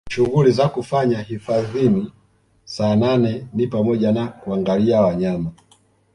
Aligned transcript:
Shughuli 0.09 0.51
za 0.51 0.69
kufanya 0.69 1.21
hifadhini 1.21 2.11
Saanane 2.63 3.47
ni 3.53 3.67
pamoja 3.67 4.11
na 4.11 4.27
kuangalia 4.27 5.01
wanyama 5.01 5.51